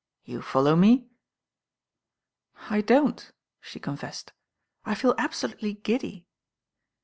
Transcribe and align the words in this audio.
You 0.23 0.41
follow 0.41 0.75
me?" 0.75 1.05
"I 2.71 2.81
don't," 2.81 3.31
the 3.71 3.79
confeited. 3.79 4.31
"I 4.83 4.95
feel 4.95 5.13
absolutely 5.19 5.73
giddy." 5.75 6.25